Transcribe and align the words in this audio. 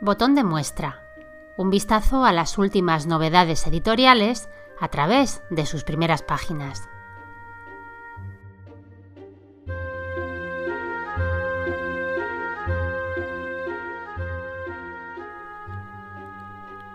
Botón 0.00 0.36
de 0.36 0.44
muestra. 0.44 1.02
Un 1.56 1.70
vistazo 1.70 2.24
a 2.24 2.30
las 2.30 2.56
últimas 2.56 3.06
novedades 3.06 3.66
editoriales 3.66 4.48
a 4.78 4.86
través 4.86 5.42
de 5.50 5.66
sus 5.66 5.82
primeras 5.82 6.22
páginas. 6.22 6.88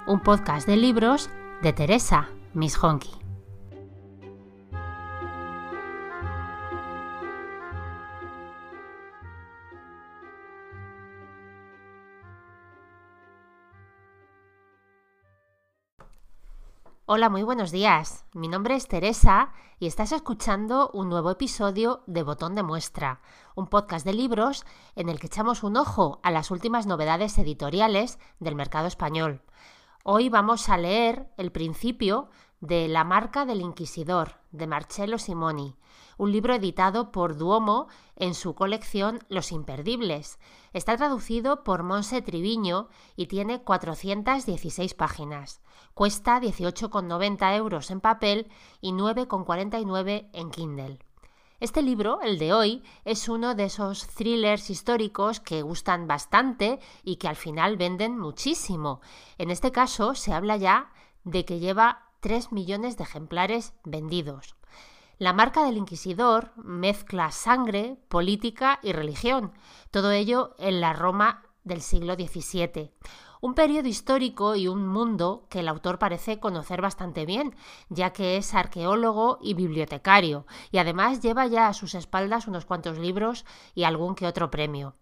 Un 0.08 0.22
podcast 0.22 0.66
de 0.66 0.78
libros 0.78 1.30
de 1.62 1.74
Teresa 1.74 2.30
Miss 2.54 2.78
Hola, 17.16 17.30
muy 17.30 17.44
buenos 17.44 17.70
días. 17.70 18.26
Mi 18.34 18.48
nombre 18.48 18.74
es 18.74 18.88
Teresa 18.88 19.54
y 19.78 19.86
estás 19.86 20.12
escuchando 20.12 20.90
un 20.96 21.10
nuevo 21.10 21.30
episodio 21.30 22.02
de 22.08 22.24
Botón 22.24 22.56
de 22.56 22.64
Muestra, 22.64 23.22
un 23.54 23.68
podcast 23.68 24.04
de 24.04 24.14
libros 24.14 24.66
en 24.96 25.10
el 25.10 25.20
que 25.20 25.28
echamos 25.28 25.62
un 25.62 25.78
ojo 25.78 26.20
a 26.24 26.32
las 26.32 26.50
últimas 26.50 26.88
novedades 26.88 27.38
editoriales 27.38 28.18
del 28.40 28.56
mercado 28.56 28.88
español. 28.88 29.44
Hoy 30.04 30.30
vamos 30.30 30.70
a 30.70 30.78
leer 30.78 31.30
el 31.38 31.52
principio 31.52 32.32
de 32.64 32.88
La 32.88 33.04
marca 33.04 33.46
del 33.46 33.60
inquisidor 33.60 34.36
de 34.54 34.68
Marcello 34.68 35.18
Simoni, 35.18 35.76
un 36.18 36.32
libro 36.32 36.54
editado 36.54 37.12
por 37.12 37.36
Duomo 37.36 37.90
en 38.16 38.34
su 38.34 38.56
colección 38.56 39.20
Los 39.28 39.52
Imperdibles. 39.52 40.40
Está 40.72 40.96
traducido 40.96 41.66
por 41.66 41.84
Monse 41.84 42.22
Triviño 42.22 42.88
y 43.18 43.26
tiene 43.26 43.62
416 43.64 44.94
páginas. 44.94 45.60
Cuesta 45.94 46.40
18,90 46.40 47.58
euros 47.58 47.92
en 47.92 48.00
papel 48.00 48.50
y 48.80 48.94
9,49 48.94 50.30
en 50.32 50.50
Kindle. 50.50 51.00
Este 51.60 51.82
libro, 51.82 52.22
el 52.22 52.40
de 52.40 52.54
hoy, 52.54 52.84
es 53.04 53.28
uno 53.28 53.56
de 53.56 53.66
esos 53.66 54.08
thrillers 54.08 54.70
históricos 54.70 55.42
que 55.42 55.64
gustan 55.64 56.08
bastante 56.08 56.80
y 57.04 57.18
que 57.18 57.28
al 57.28 57.36
final 57.36 57.76
venden 57.76 58.18
muchísimo. 58.18 59.02
En 59.38 59.52
este 59.52 59.74
caso 59.74 60.16
se 60.16 60.32
habla 60.32 60.56
ya 60.56 60.94
de 61.26 61.44
que 61.44 61.60
lleva 61.60 62.13
3 62.24 62.54
millones 62.54 62.96
de 62.96 63.04
ejemplares 63.04 63.74
vendidos. 63.84 64.56
La 65.18 65.34
marca 65.34 65.66
del 65.66 65.76
inquisidor 65.76 66.54
mezcla 66.56 67.30
sangre, 67.32 67.98
política 68.08 68.80
y 68.82 68.94
religión, 68.94 69.52
todo 69.92 70.12
ello 70.12 70.56
en 70.58 70.80
la 70.80 70.94
Roma 70.94 71.44
del 71.66 71.82
siglo 71.82 72.14
XVII. 72.14 72.94
Un 73.42 73.56
periodo 73.56 73.90
histórico 73.90 74.56
y 74.56 74.70
un 74.70 74.88
mundo 74.88 75.48
que 75.50 75.60
el 75.60 75.68
autor 75.68 76.00
parece 76.00 76.40
conocer 76.40 76.82
bastante 76.82 77.26
bien, 77.26 77.58
ya 77.90 78.14
que 78.14 78.38
es 78.38 78.54
arqueólogo 78.54 79.40
y 79.42 79.54
bibliotecario, 79.54 80.48
y 80.72 80.78
además 80.78 81.20
lleva 81.20 81.46
ya 81.48 81.68
a 81.68 81.74
sus 81.74 81.94
espaldas 81.94 82.48
unos 82.48 82.64
cuantos 82.64 83.00
libros 83.00 83.44
y 83.76 83.84
algún 83.84 84.16
que 84.16 84.28
otro 84.28 84.50
premio. 84.50 84.96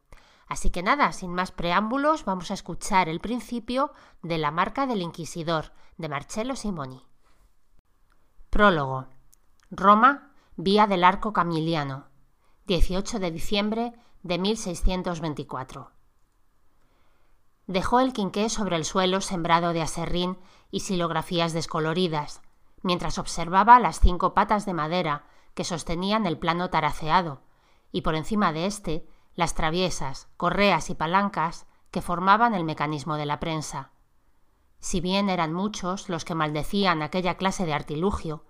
Así 0.47 0.71
que 0.71 0.81
nada, 0.81 1.11
sin 1.11 1.35
más 1.35 1.51
preámbulos, 1.51 2.25
vamos 2.25 2.49
a 2.49 2.55
escuchar 2.55 3.09
el 3.09 3.19
principio 3.19 3.93
de 4.23 4.39
La 4.39 4.49
marca 4.49 4.87
del 4.87 5.03
inquisidor, 5.03 5.71
de 5.97 6.09
Marcello 6.09 6.55
Simoni. 6.55 7.10
Prólogo. 8.51 9.07
Roma, 9.69 10.33
Vía 10.57 10.85
del 10.85 11.05
Arco 11.05 11.31
Camiliano, 11.31 12.07
18 12.67 13.19
de 13.19 13.31
diciembre 13.31 13.93
de 14.23 14.39
1624. 14.39 15.89
Dejó 17.67 18.01
el 18.01 18.11
quinqué 18.11 18.49
sobre 18.49 18.75
el 18.75 18.83
suelo 18.83 19.21
sembrado 19.21 19.71
de 19.71 19.81
aserrín 19.81 20.37
y 20.69 20.81
silografías 20.81 21.53
descoloridas, 21.53 22.41
mientras 22.81 23.19
observaba 23.19 23.79
las 23.79 24.01
cinco 24.01 24.33
patas 24.33 24.65
de 24.65 24.73
madera 24.73 25.23
que 25.53 25.63
sostenían 25.63 26.25
el 26.25 26.37
plano 26.37 26.69
taraceado, 26.69 27.43
y 27.93 28.01
por 28.01 28.15
encima 28.15 28.51
de 28.51 28.65
éste 28.65 29.07
las 29.33 29.55
traviesas, 29.55 30.27
correas 30.35 30.89
y 30.89 30.95
palancas 30.95 31.67
que 31.89 32.01
formaban 32.01 32.53
el 32.53 32.65
mecanismo 32.65 33.15
de 33.15 33.27
la 33.27 33.39
prensa. 33.39 33.91
Si 34.81 34.99
bien 34.99 35.29
eran 35.29 35.53
muchos 35.53 36.09
los 36.09 36.25
que 36.25 36.35
maldecían 36.35 37.03
aquella 37.03 37.37
clase 37.37 37.65
de 37.65 37.73
artilugio, 37.73 38.43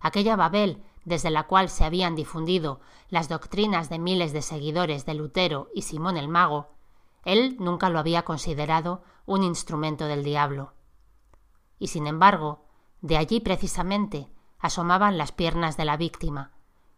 aquella 0.00 0.36
Babel 0.36 0.84
desde 1.06 1.30
la 1.30 1.46
cual 1.46 1.70
se 1.70 1.84
habían 1.84 2.14
difundido 2.14 2.80
las 3.08 3.30
doctrinas 3.30 3.88
de 3.88 3.98
miles 3.98 4.34
de 4.34 4.42
seguidores 4.42 5.06
de 5.06 5.14
Lutero 5.14 5.70
y 5.74 5.82
Simón 5.82 6.18
el 6.18 6.28
Mago, 6.28 6.68
él 7.24 7.56
nunca 7.58 7.88
lo 7.88 7.98
había 7.98 8.22
considerado 8.24 9.02
un 9.24 9.42
instrumento 9.42 10.04
del 10.04 10.22
diablo. 10.22 10.74
Y 11.78 11.88
sin 11.88 12.06
embargo, 12.06 12.66
de 13.00 13.16
allí 13.16 13.40
precisamente 13.40 14.30
asomaban 14.58 15.16
las 15.16 15.32
piernas 15.32 15.78
de 15.78 15.86
la 15.86 15.96
víctima, 15.96 16.52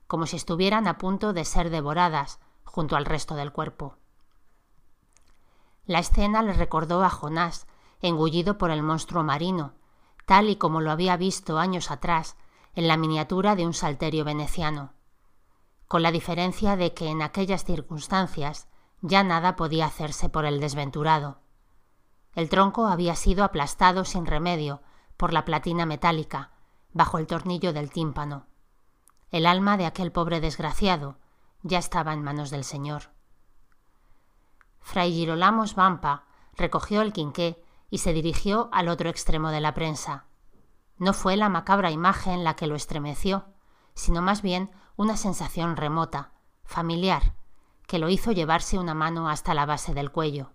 como 0.08 0.26
si 0.26 0.34
estuvieran 0.34 0.88
a 0.88 0.98
punto 0.98 1.32
de 1.32 1.44
ser 1.44 1.70
devoradas 1.70 2.40
junto 2.64 2.96
al 2.96 3.04
resto 3.04 3.36
del 3.36 3.52
cuerpo. 3.52 3.96
La 5.86 6.00
escena 6.00 6.42
le 6.42 6.52
recordó 6.52 7.04
a 7.04 7.10
Jonás 7.10 7.68
engullido 8.00 8.58
por 8.58 8.70
el 8.70 8.82
monstruo 8.82 9.22
marino, 9.22 9.74
tal 10.26 10.48
y 10.48 10.56
como 10.56 10.80
lo 10.80 10.90
había 10.90 11.16
visto 11.16 11.58
años 11.58 11.90
atrás 11.90 12.36
en 12.74 12.88
la 12.88 12.96
miniatura 12.96 13.56
de 13.56 13.66
un 13.66 13.74
salterio 13.74 14.24
veneciano, 14.24 14.94
con 15.88 16.02
la 16.02 16.12
diferencia 16.12 16.76
de 16.76 16.94
que 16.94 17.08
en 17.08 17.22
aquellas 17.22 17.64
circunstancias 17.64 18.68
ya 19.02 19.24
nada 19.24 19.56
podía 19.56 19.86
hacerse 19.86 20.28
por 20.28 20.44
el 20.44 20.60
desventurado. 20.60 21.40
El 22.34 22.48
tronco 22.48 22.86
había 22.86 23.16
sido 23.16 23.44
aplastado 23.44 24.04
sin 24.04 24.26
remedio 24.26 24.82
por 25.16 25.32
la 25.32 25.44
platina 25.44 25.86
metálica, 25.86 26.52
bajo 26.92 27.18
el 27.18 27.26
tornillo 27.26 27.72
del 27.72 27.90
tímpano. 27.90 28.46
El 29.30 29.46
alma 29.46 29.76
de 29.76 29.86
aquel 29.86 30.12
pobre 30.12 30.40
desgraciado 30.40 31.18
ya 31.62 31.78
estaba 31.78 32.12
en 32.12 32.22
manos 32.22 32.50
del 32.50 32.64
Señor. 32.64 33.10
Fray 34.80 35.12
Girolamo 35.12 35.64
Vampa 35.76 36.24
recogió 36.56 37.02
el 37.02 37.12
quinqué 37.12 37.62
y 37.90 37.98
se 37.98 38.12
dirigió 38.12 38.68
al 38.72 38.88
otro 38.88 39.10
extremo 39.10 39.50
de 39.50 39.60
la 39.60 39.74
prensa. 39.74 40.26
No 40.96 41.12
fue 41.12 41.36
la 41.36 41.48
macabra 41.48 41.90
imagen 41.90 42.44
la 42.44 42.54
que 42.54 42.66
lo 42.66 42.76
estremeció, 42.76 43.46
sino 43.94 44.22
más 44.22 44.42
bien 44.42 44.70
una 44.96 45.16
sensación 45.16 45.76
remota, 45.76 46.32
familiar, 46.64 47.34
que 47.86 47.98
lo 47.98 48.08
hizo 48.08 48.32
llevarse 48.32 48.78
una 48.78 48.94
mano 48.94 49.28
hasta 49.28 49.54
la 49.54 49.66
base 49.66 49.94
del 49.94 50.12
cuello. 50.12 50.52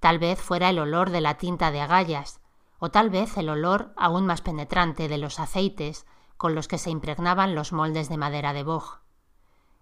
Tal 0.00 0.18
vez 0.18 0.40
fuera 0.40 0.68
el 0.68 0.78
olor 0.78 1.10
de 1.10 1.22
la 1.22 1.38
tinta 1.38 1.70
de 1.70 1.80
agallas, 1.80 2.40
o 2.78 2.90
tal 2.90 3.08
vez 3.08 3.38
el 3.38 3.48
olor 3.48 3.94
aún 3.96 4.26
más 4.26 4.42
penetrante 4.42 5.08
de 5.08 5.16
los 5.16 5.40
aceites 5.40 6.04
con 6.36 6.54
los 6.54 6.68
que 6.68 6.76
se 6.76 6.90
impregnaban 6.90 7.54
los 7.54 7.72
moldes 7.72 8.08
de 8.10 8.18
madera 8.18 8.52
de 8.52 8.64
boj. 8.64 8.98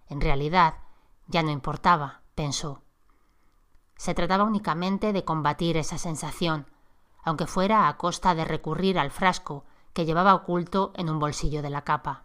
En 0.07 0.21
realidad, 0.21 0.75
ya 1.27 1.43
no 1.43 1.51
importaba, 1.51 2.21
pensó. 2.35 2.82
Se 3.97 4.13
trataba 4.13 4.43
únicamente 4.43 5.13
de 5.13 5.23
combatir 5.23 5.77
esa 5.77 5.97
sensación, 5.97 6.67
aunque 7.23 7.47
fuera 7.47 7.87
a 7.87 7.97
costa 7.97 8.35
de 8.35 8.45
recurrir 8.45 8.99
al 8.99 9.11
frasco 9.11 9.65
que 9.93 10.05
llevaba 10.05 10.33
oculto 10.33 10.91
en 10.95 11.09
un 11.09 11.19
bolsillo 11.19 11.61
de 11.61 11.69
la 11.69 11.83
capa. 11.83 12.23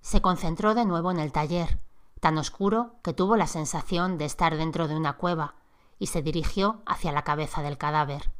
Se 0.00 0.20
concentró 0.20 0.74
de 0.74 0.84
nuevo 0.84 1.10
en 1.10 1.18
el 1.18 1.32
taller, 1.32 1.80
tan 2.20 2.38
oscuro 2.38 2.94
que 3.02 3.12
tuvo 3.12 3.36
la 3.36 3.46
sensación 3.46 4.18
de 4.18 4.24
estar 4.24 4.56
dentro 4.56 4.86
de 4.86 4.96
una 4.96 5.14
cueva, 5.14 5.54
y 5.98 6.08
se 6.08 6.22
dirigió 6.22 6.82
hacia 6.86 7.10
la 7.10 7.22
cabeza 7.22 7.62
del 7.62 7.78
cadáver. 7.78 8.30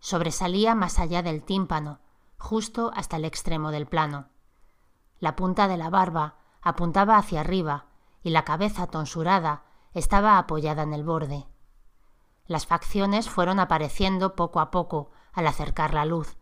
Sobresalía 0.00 0.74
más 0.74 0.98
allá 0.98 1.22
del 1.22 1.44
tímpano, 1.44 2.00
justo 2.38 2.90
hasta 2.96 3.18
el 3.18 3.24
extremo 3.24 3.70
del 3.70 3.86
plano. 3.86 4.30
La 5.20 5.36
punta 5.36 5.68
de 5.68 5.76
la 5.76 5.90
barba 5.90 6.36
apuntaba 6.60 7.16
hacia 7.16 7.40
arriba 7.40 7.86
y 8.24 8.30
la 8.30 8.44
cabeza 8.44 8.88
tonsurada 8.88 9.62
estaba 9.94 10.38
apoyada 10.38 10.82
en 10.82 10.92
el 10.94 11.04
borde. 11.04 11.46
Las 12.46 12.66
facciones 12.66 13.28
fueron 13.28 13.60
apareciendo 13.60 14.34
poco 14.34 14.60
a 14.60 14.70
poco 14.70 15.10
al 15.32 15.46
acercar 15.46 15.94
la 15.94 16.04
luz, 16.04 16.36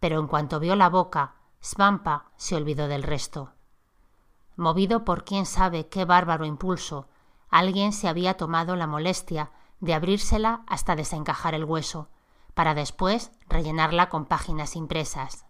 pero 0.00 0.18
en 0.18 0.26
cuanto 0.26 0.60
vio 0.60 0.76
la 0.76 0.88
boca, 0.88 1.34
Svampa 1.60 2.30
se 2.36 2.56
olvidó 2.56 2.88
del 2.88 3.02
resto. 3.02 3.52
Movido 4.56 5.04
por 5.04 5.24
quién 5.24 5.46
sabe 5.46 5.88
qué 5.88 6.04
bárbaro 6.04 6.44
impulso, 6.44 7.08
alguien 7.48 7.92
se 7.92 8.08
había 8.08 8.36
tomado 8.36 8.76
la 8.76 8.86
molestia 8.86 9.52
de 9.80 9.94
abrírsela 9.94 10.62
hasta 10.66 10.96
desencajar 10.96 11.54
el 11.54 11.64
hueso, 11.64 12.08
para 12.54 12.74
después 12.74 13.32
rellenarla 13.48 14.08
con 14.08 14.26
páginas 14.26 14.76
impresas. 14.76 15.46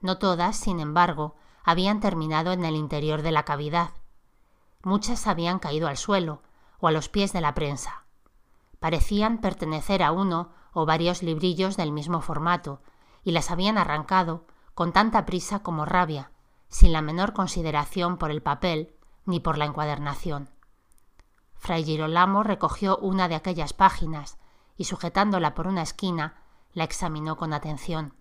No 0.00 0.18
todas, 0.18 0.56
sin 0.56 0.80
embargo, 0.80 1.36
habían 1.64 2.00
terminado 2.00 2.52
en 2.52 2.64
el 2.64 2.76
interior 2.76 3.22
de 3.22 3.32
la 3.32 3.44
cavidad, 3.44 3.90
Muchas 4.82 5.26
habían 5.26 5.58
caído 5.58 5.88
al 5.88 5.96
suelo 5.96 6.42
o 6.80 6.88
a 6.88 6.92
los 6.92 7.08
pies 7.08 7.32
de 7.32 7.40
la 7.40 7.54
prensa. 7.54 8.04
Parecían 8.78 9.38
pertenecer 9.38 10.02
a 10.02 10.12
uno 10.12 10.50
o 10.72 10.86
varios 10.86 11.22
librillos 11.22 11.76
del 11.76 11.92
mismo 11.92 12.20
formato, 12.20 12.80
y 13.24 13.32
las 13.32 13.50
habían 13.50 13.78
arrancado 13.78 14.46
con 14.74 14.92
tanta 14.92 15.26
prisa 15.26 15.60
como 15.60 15.84
rabia, 15.84 16.30
sin 16.68 16.92
la 16.92 17.02
menor 17.02 17.32
consideración 17.32 18.16
por 18.16 18.30
el 18.30 18.42
papel 18.42 18.94
ni 19.24 19.40
por 19.40 19.58
la 19.58 19.64
encuadernación. 19.64 20.50
Fray 21.56 21.84
Girolamo 21.84 22.44
recogió 22.44 22.96
una 22.98 23.28
de 23.28 23.34
aquellas 23.34 23.72
páginas 23.72 24.38
y 24.76 24.84
sujetándola 24.84 25.54
por 25.54 25.66
una 25.66 25.82
esquina, 25.82 26.42
la 26.72 26.84
examinó 26.84 27.36
con 27.36 27.52
atención. 27.52 28.14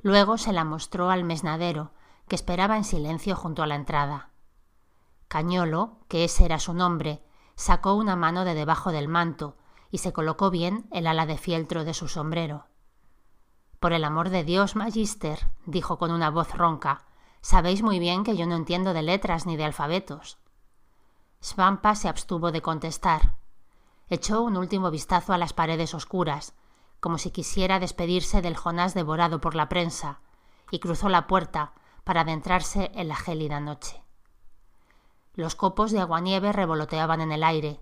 Luego 0.00 0.38
se 0.38 0.52
la 0.52 0.64
mostró 0.64 1.10
al 1.10 1.24
mesnadero, 1.24 1.90
que 2.28 2.36
esperaba 2.36 2.76
en 2.76 2.84
silencio 2.84 3.34
junto 3.34 3.62
a 3.62 3.66
la 3.66 3.74
entrada. 3.74 4.30
Cañolo, 5.34 5.98
que 6.06 6.22
ese 6.22 6.44
era 6.44 6.60
su 6.60 6.74
nombre, 6.74 7.20
sacó 7.56 7.94
una 7.94 8.14
mano 8.14 8.44
de 8.44 8.54
debajo 8.54 8.92
del 8.92 9.08
manto 9.08 9.56
y 9.90 9.98
se 9.98 10.12
colocó 10.12 10.48
bien 10.48 10.86
el 10.92 11.08
ala 11.08 11.26
de 11.26 11.38
fieltro 11.38 11.82
de 11.82 11.92
su 11.92 12.06
sombrero. 12.06 12.66
Por 13.80 13.92
el 13.92 14.04
amor 14.04 14.28
de 14.28 14.44
Dios, 14.44 14.76
Magister, 14.76 15.50
dijo 15.66 15.98
con 15.98 16.12
una 16.12 16.30
voz 16.30 16.54
ronca, 16.54 17.02
sabéis 17.40 17.82
muy 17.82 17.98
bien 17.98 18.22
que 18.22 18.36
yo 18.36 18.46
no 18.46 18.54
entiendo 18.54 18.92
de 18.94 19.02
letras 19.02 19.44
ni 19.44 19.56
de 19.56 19.64
alfabetos. 19.64 20.38
Svampa 21.40 21.96
se 21.96 22.08
abstuvo 22.08 22.52
de 22.52 22.62
contestar. 22.62 23.34
Echó 24.06 24.40
un 24.40 24.56
último 24.56 24.92
vistazo 24.92 25.32
a 25.32 25.38
las 25.38 25.52
paredes 25.52 25.94
oscuras, 25.94 26.54
como 27.00 27.18
si 27.18 27.32
quisiera 27.32 27.80
despedirse 27.80 28.40
del 28.40 28.56
Jonás 28.56 28.94
devorado 28.94 29.40
por 29.40 29.56
la 29.56 29.68
prensa, 29.68 30.20
y 30.70 30.78
cruzó 30.78 31.08
la 31.08 31.26
puerta 31.26 31.72
para 32.04 32.20
adentrarse 32.20 32.92
en 32.94 33.08
la 33.08 33.16
gélida 33.16 33.58
noche. 33.58 34.03
Los 35.34 35.56
copos 35.56 35.90
de 35.90 36.00
aguanieve 36.00 36.52
revoloteaban 36.52 37.20
en 37.20 37.32
el 37.32 37.42
aire. 37.42 37.80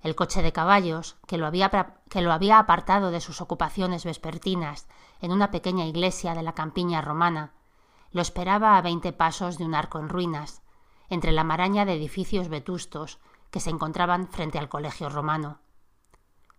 El 0.00 0.14
coche 0.14 0.40
de 0.42 0.52
caballos, 0.52 1.16
que 1.26 1.36
lo, 1.36 1.46
había, 1.46 1.70
que 2.08 2.20
lo 2.20 2.32
había 2.32 2.60
apartado 2.60 3.10
de 3.10 3.20
sus 3.20 3.40
ocupaciones 3.40 4.04
vespertinas 4.04 4.86
en 5.20 5.32
una 5.32 5.50
pequeña 5.50 5.86
iglesia 5.86 6.34
de 6.34 6.42
la 6.42 6.52
campiña 6.52 7.00
romana, 7.00 7.54
lo 8.12 8.22
esperaba 8.22 8.78
a 8.78 8.82
veinte 8.82 9.12
pasos 9.12 9.58
de 9.58 9.64
un 9.64 9.74
arco 9.74 9.98
en 9.98 10.08
ruinas, 10.08 10.62
entre 11.08 11.32
la 11.32 11.42
maraña 11.42 11.84
de 11.84 11.94
edificios 11.94 12.48
vetustos 12.48 13.18
que 13.50 13.58
se 13.58 13.70
encontraban 13.70 14.28
frente 14.28 14.58
al 14.58 14.68
colegio 14.68 15.08
romano. 15.08 15.58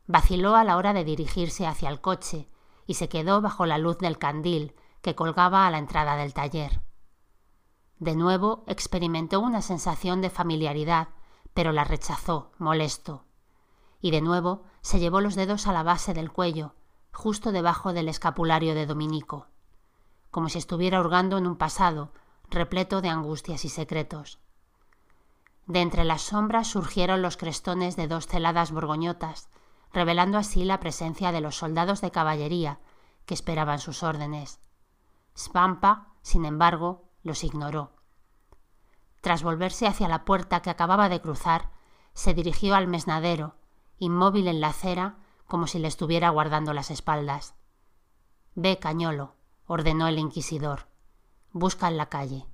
Vaciló 0.07 0.55
a 0.55 0.63
la 0.63 0.75
hora 0.75 0.93
de 0.93 1.05
dirigirse 1.05 1.65
hacia 1.65 1.89
el 1.89 2.01
coche 2.01 2.49
y 2.85 2.95
se 2.95 3.07
quedó 3.07 3.41
bajo 3.41 3.65
la 3.65 3.77
luz 3.77 3.97
del 3.97 4.17
candil 4.17 4.75
que 5.01 5.15
colgaba 5.15 5.67
a 5.67 5.71
la 5.71 5.77
entrada 5.77 6.15
del 6.15 6.33
taller. 6.33 6.81
De 7.99 8.15
nuevo 8.15 8.63
experimentó 8.67 9.39
una 9.39 9.61
sensación 9.61 10.21
de 10.21 10.29
familiaridad, 10.29 11.09
pero 11.53 11.71
la 11.71 11.83
rechazó, 11.83 12.51
molesto. 12.59 13.25
Y 14.01 14.11
de 14.11 14.21
nuevo 14.21 14.63
se 14.81 14.99
llevó 14.99 15.21
los 15.21 15.35
dedos 15.35 15.65
a 15.65 15.73
la 15.73 15.81
base 15.81 16.13
del 16.13 16.31
cuello, 16.31 16.75
justo 17.11 17.51
debajo 17.51 17.93
del 17.93 18.09
escapulario 18.09 18.75
de 18.75 18.85
Dominico, 18.85 19.47
como 20.29 20.49
si 20.49 20.59
estuviera 20.59 20.99
hurgando 20.99 21.39
en 21.39 21.47
un 21.47 21.57
pasado 21.57 22.11
repleto 22.49 23.01
de 23.01 23.09
angustias 23.09 23.65
y 23.65 23.69
secretos. 23.69 24.39
De 25.65 25.81
entre 25.81 26.05
las 26.05 26.21
sombras 26.21 26.67
surgieron 26.67 27.23
los 27.23 27.35
crestones 27.35 27.95
de 27.95 28.07
dos 28.07 28.27
celadas 28.27 28.71
borgoñotas, 28.71 29.49
revelando 29.91 30.37
así 30.37 30.63
la 30.63 30.79
presencia 30.79 31.31
de 31.31 31.41
los 31.41 31.57
soldados 31.57 32.01
de 32.01 32.11
caballería 32.11 32.79
que 33.25 33.33
esperaban 33.33 33.79
sus 33.79 34.03
órdenes. 34.03 34.59
Spampa, 35.35 36.13
sin 36.21 36.45
embargo, 36.45 37.06
los 37.27 37.43
ignoró. 37.43 37.91
Tras 39.21 39.43
volverse 39.43 39.85
hacia 39.85 40.07
la 40.07 40.25
puerta 40.25 40.61
que 40.61 40.71
acababa 40.71 41.09
de 41.09 41.21
cruzar, 41.21 41.69
se 42.13 42.33
dirigió 42.33 42.73
al 42.73 42.87
mesnadero, 42.87 43.55
inmóvil 43.99 44.47
en 44.47 44.61
la 44.61 44.69
acera, 44.69 45.17
como 45.45 45.67
si 45.67 45.77
le 45.77 45.87
estuviera 45.87 46.29
guardando 46.29 46.73
las 46.73 46.89
espaldas. 46.89 47.53
Ve, 48.55 48.79
cañolo, 48.79 49.35
ordenó 49.67 50.07
el 50.07 50.17
inquisidor. 50.17 50.87
Busca 51.51 51.87
en 51.87 51.97
la 51.97 52.09
calle. 52.09 52.47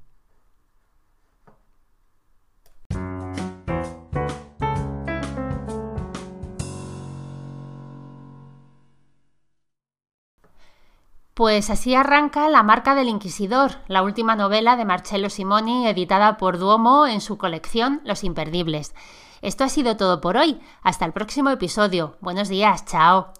Pues 11.34 11.72
así 11.72 11.96
arranca 11.96 12.48
La 12.48 12.62
marca 12.62 12.94
del 12.94 13.10
Inquisidor, 13.10 13.72
la 13.88 14.04
última 14.04 14.36
novela 14.36 14.76
de 14.76 14.86
Marcello 14.86 15.32
Simoni 15.32 15.88
editada 15.88 16.38
por 16.38 16.60
Duomo 16.60 17.08
en 17.08 17.22
su 17.22 17.40
colección 17.40 18.02
Los 18.04 18.24
Imperdibles. 18.24 18.94
Esto 19.42 19.64
ha 19.64 19.70
sido 19.70 19.98
todo 19.98 20.22
por 20.22 20.38
hoy. 20.38 20.62
Hasta 20.84 21.06
el 21.06 21.12
próximo 21.12 21.50
episodio. 21.50 22.18
Buenos 22.22 22.50
días. 22.50 22.86
Chao. 22.86 23.34